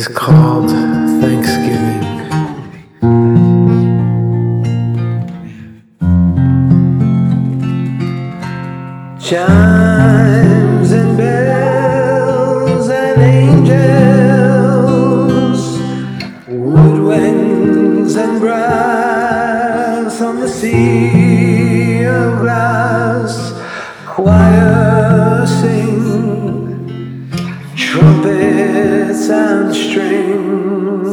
[0.00, 0.70] is called
[1.20, 2.00] Thanksgiving.
[9.20, 13.60] Chimes and bells and angels,
[16.48, 23.52] woodwinds and brass on the sea of glass,
[24.06, 26.39] choir sing,
[29.30, 31.08] and string.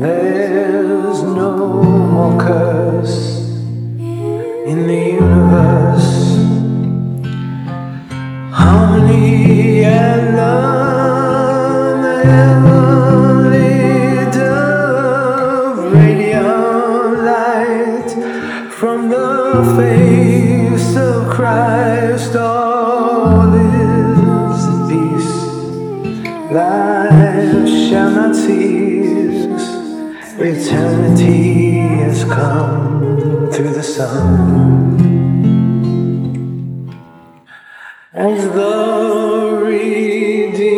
[0.00, 3.48] There's no more curse
[3.98, 6.12] in the universe.
[8.52, 13.70] Harmony and love, the heavenly
[14.30, 18.10] dove, radiant light
[18.70, 20.51] from the face
[27.92, 29.68] shall not cease.
[30.38, 34.96] Eternity has come through the Son.
[38.14, 38.76] As the
[39.66, 40.72] redeemed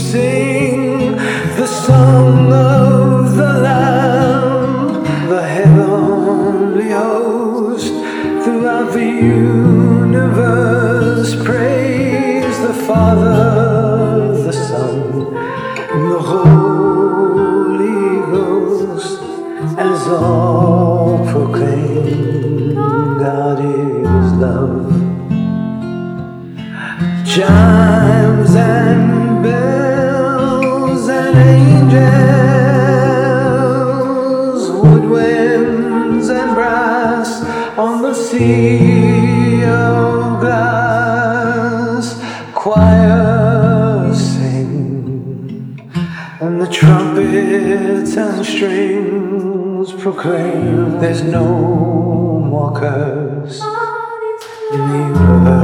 [0.00, 1.16] sing
[1.60, 7.94] the song of the Lamb, the heavenly host
[8.44, 10.59] throughout the universe
[15.92, 17.80] and the Holy
[18.30, 19.20] Ghost
[19.76, 24.92] as all proclaim God is love.
[27.26, 31.90] Chimes and bells and angels,
[34.70, 37.30] woodwinds and brass
[37.76, 39.39] on the sea
[46.80, 51.46] trumpets and strings proclaim there's no
[52.40, 53.60] more curse
[54.72, 55.59] in the universe.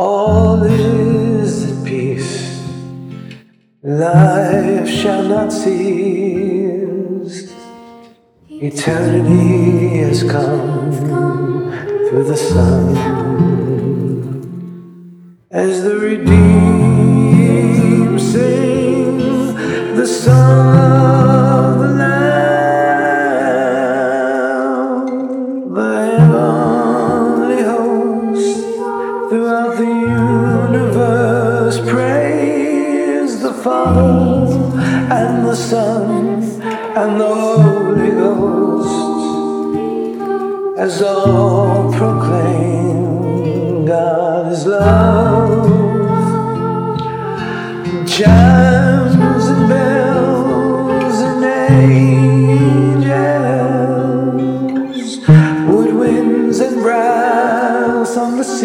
[0.00, 2.62] All is at peace.
[3.82, 7.52] Life shall not cease.
[8.48, 12.96] Eternity has come through the Son
[15.50, 18.67] as the redeemed sing
[29.28, 29.84] throughout the
[30.74, 34.56] universe praise the Father
[35.12, 36.42] and the Son
[36.96, 39.18] and the Holy Ghost.
[40.78, 42.27] As all proclaim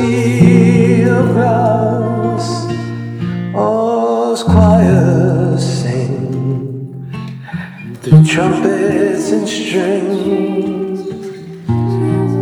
[0.04, 1.36] sea of
[4.44, 7.10] choirs sing,
[8.02, 11.00] the trumpets and strings.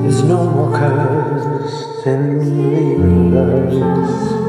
[0.01, 4.40] There's no more curse in the universe.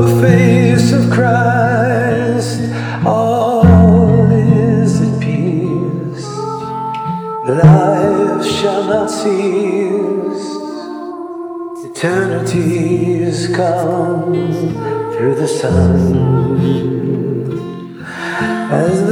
[0.00, 2.60] The face of Christ.
[3.04, 3.64] All
[4.32, 6.26] is at peace.
[7.46, 10.46] Life shall not cease.
[11.84, 14.32] Eternity has come
[15.12, 16.00] through the Son
[18.72, 19.09] as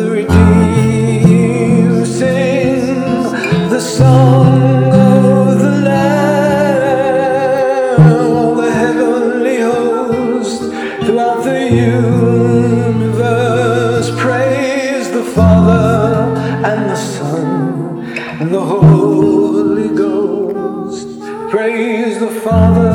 [11.70, 13.31] universe
[14.20, 16.35] praise the Father
[16.65, 18.05] and the Son
[18.41, 21.09] and the Holy Ghost.
[21.50, 22.91] Praise the Father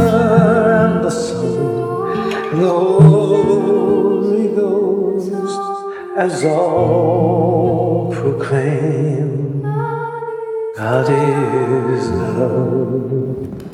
[0.86, 2.22] and the Son
[2.52, 5.32] and the Holy Ghost
[6.18, 9.62] as all proclaim
[10.76, 13.73] God is love.